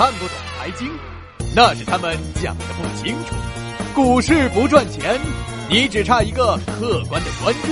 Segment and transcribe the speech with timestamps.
[0.00, 0.90] 看不懂财经，
[1.54, 3.34] 那是他们讲的不清楚。
[3.94, 5.20] 股市不赚钱，
[5.68, 7.68] 你只差一个客观的关注。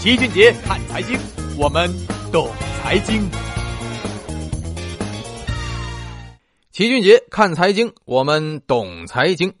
[0.00, 1.18] 齐俊杰看财经，
[1.58, 1.92] 我们
[2.30, 2.48] 懂
[2.80, 3.28] 财经。
[6.70, 9.52] 齐俊杰看财经，我们懂财经。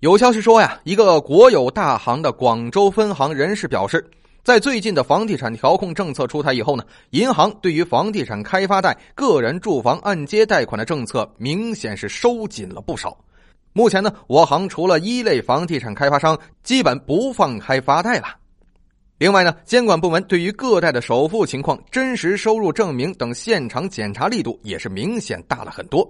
[0.00, 4.10] 有消息说呀，一个国有大行的广州分行人士表示。
[4.44, 13.16] 在最近的房地产调控政策出台以后呢，银行对于房地产开发贷、个人住房按揭贷款的政策明显是收紧了不少。
[13.72, 18.26] 目前呢，我行除了一类房地产开发商，基本不放开发贷了。
[19.16, 26.06] 另外呢，监管部门对于个贷的首付情况、真实收入证明等现场检查力度也是明显大了很多。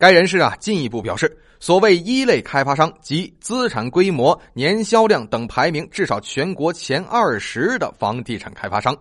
[0.00, 8.96] 该人士啊进一步表示，所谓一类开发商及资产规模、年销量等排名至少全国前二十的房地产开发商，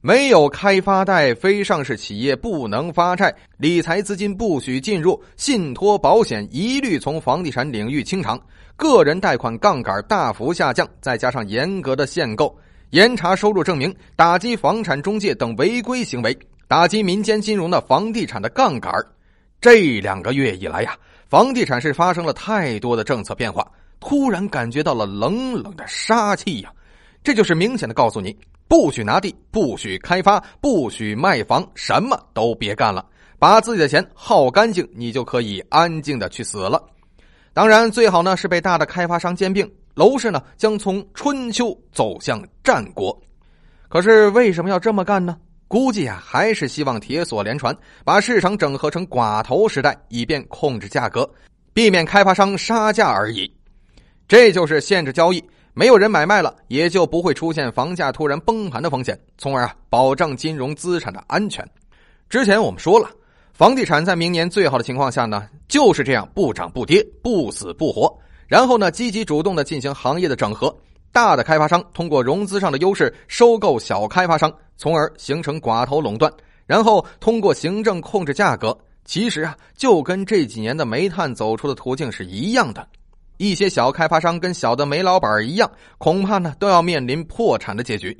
[0.00, 8.40] 没有开发贷，非上市企业不能发债，理财资金不许进入，信托保险一律从房地产领域清偿，
[8.76, 12.56] 个人贷款杠杆大幅下降，再加上严格的限购、
[12.90, 18.94] 严查收入证明、打击房产中介等违规行为，打击民间金融的房地产的杠杆。
[19.60, 20.96] 这两个月以来呀，
[21.28, 26.72] 房地产是发生了太多的政策变化，突然感觉到了冷冷的杀气呀。
[27.22, 28.34] 这就是明显的告诉你：
[28.66, 33.04] 不许拿地，不许开发，不许卖房，什么都别干了，
[33.38, 36.82] 把自己的钱耗干净，你就可以安静的去死了。
[37.52, 43.14] 当然，最好呢是被大的开发商兼并，楼市呢将从春秋走向战国。
[43.90, 45.36] 可是为什么要这么干呢？
[45.70, 47.72] 估计啊，还是希望铁锁连船，
[48.04, 51.30] 把市场整合成寡头时代，以便控制价格，
[51.72, 53.48] 避免开发商杀价而已。
[54.26, 55.40] 这就是限制交易，
[55.72, 61.64] 没有人买卖了，也就不会出现房价突然崩盘的风险，从而啊保障金融资产的安全。
[62.28, 63.08] 之前我们说了，
[63.52, 68.12] 房地产在明年最好的情况下呢，就是这样不涨不跌，不死不活，
[68.48, 70.76] 然后呢积极主动的进行行业的整合。
[71.12, 76.32] 大的开发商通过融资上的优势收购小开发商，从而形成寡头垄断，
[76.64, 78.74] 然后通过行政控制价格。
[79.04, 82.88] 其实啊，就跟这几年的煤炭走出的途径是一样的。
[83.36, 88.16] 一些小开发商跟小的煤老板一样，恐怕呢都要面临破产的结局。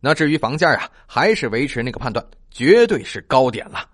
[0.00, 3.86] 那至于房价呀，还是维持那个判断，绝对是高点了。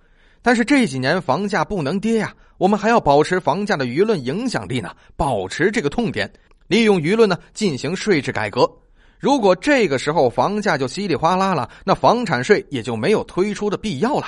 [0.42, 6.28] 但是这几年房价不能跌呀，我们还要保持房价的舆论影响力呢，保持这个痛点。
[6.66, 8.68] 利用舆论呢进行税制改革，
[9.18, 14.26] 如果这个时候房价就稀里哗啦了，那房产税也就没有推出的必要了。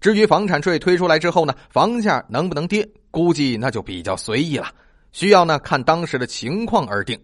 [0.00, 4.66] 至于房产税推出来之后呢，房价能不能跌，估计那就比较随意了，
[5.12, 7.16] 需要呢看当时的情况而定。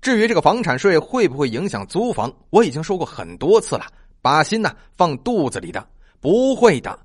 [0.00, 3.86] 至于这个房产税会不会影响租房，我已经说过很多次了，
[4.22, 5.84] 把心呢放肚子里的，
[6.20, 6.96] 不会的。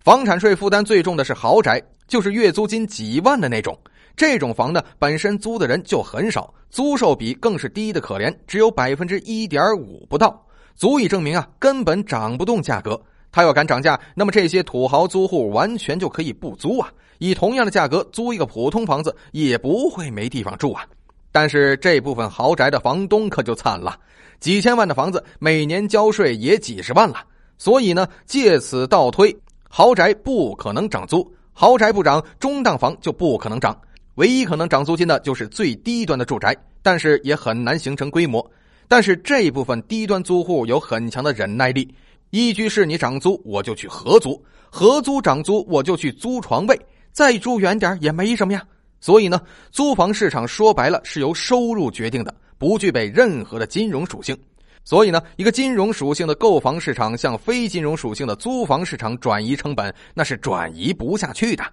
[0.00, 3.78] 房产税负担最重的是豪宅，就是月租金几万的那种。
[4.16, 13.00] 这种房呢，本身租的人就很少，租售比更是低的可怜，只有百分之一点五不到，足以证明啊，根本涨不动价格。
[13.30, 20.84] 他要敢涨价，那么这些土豪租户完全就可以不租啊，以同样的价格租一个普通房子，也不会没地方住啊。
[21.32, 23.98] 但是这部分豪宅的房东可就惨了，
[24.38, 27.24] 几千万的房子，每年交税也几十万了。
[27.56, 29.34] 所以呢，借此倒推，
[29.70, 33.74] 豪宅不可能涨租，豪宅不涨，中档房就不可能涨。
[34.16, 38.46] 唯一可能涨租金的就是最低端的住宅，但是也很难形成规模。
[38.86, 41.94] 但是这一部分低端租户有很强的忍耐力，
[42.28, 44.38] 一居室你涨租，我就去合租；
[44.70, 46.78] 合租涨租，我就去租床位，
[47.10, 48.62] 再住远点也没什么呀。
[49.00, 49.40] 所以呢，
[49.70, 54.36] 租房市场说白了是由收入决定的，不具备任何的金融属性。
[54.84, 61.64] 所以呢，一个金融属性的购房市场向非金融属性的租房市场转移成本，那是转移不下去的。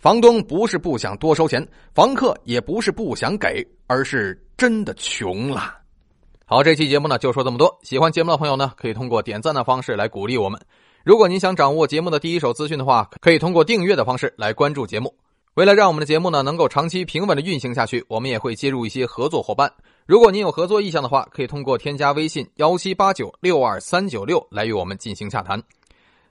[0.00, 5.74] 房东不是不想多收钱，房客也不是不想给，而是真的穷了。
[6.46, 7.78] 好，这期节目呢就说这么多。
[7.82, 10.58] 喜欢节目的朋友呢，可以通过点赞的方式来鼓励我们。
[11.04, 15.14] 如果您想掌握节目的第一手资讯的话，可以通过订阅的方式来关注节目。
[15.52, 19.70] 为了让我们的节目呢能够长期平稳的运行下去，我们也会接入一些合作伙伴。
[20.06, 25.62] 如果您有合作意向的话，可以通过添加微信幺七八九六二三九六来与我们进行洽谈。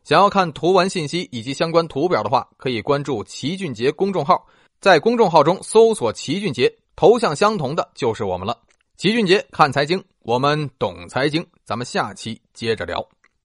[0.03, 4.45] 想要看图文信息以及相关图表的话，可以关注齐俊杰公众号，
[4.79, 8.57] 在公众号中搜索“齐俊杰”，头像相同的就是我们了。
[8.97, 13.07] 齐俊杰看财经，我们懂财经，咱们下期接着聊。